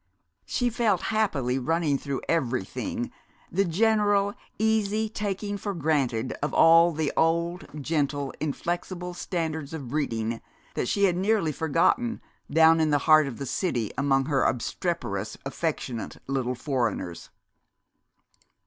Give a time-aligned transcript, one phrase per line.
[0.47, 3.11] She felt happily running though everything
[3.51, 10.41] the general, easy taking for granted of all the old, gentle, inflexible standards of breeding
[10.73, 12.19] that she had nearly forgotten,
[12.49, 17.29] down in the heart of the city among her obstreperous, affectionate little foreigners.